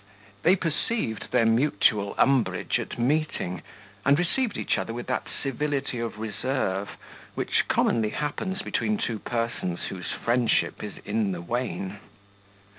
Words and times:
They, 0.41 0.55
perceived 0.55 1.29
their 1.29 1.45
mutual 1.45 2.15
umbrage 2.17 2.79
at 2.79 2.97
meeting, 2.97 3.61
and 4.03 4.17
received 4.17 4.57
each 4.57 4.79
other 4.79 4.95
with 4.95 5.05
that 5.05 5.27
civility 5.43 5.99
of 5.99 6.17
reserve 6.17 6.97
which 7.35 7.67
commonly 7.67 8.09
happens 8.09 8.63
between 8.63 8.97
two 8.97 9.19
persons 9.19 9.81
whose 9.89 10.11
friendship 10.11 10.83
is 10.83 10.97
in 11.05 11.33
the 11.33 11.41
wane. 11.43 11.99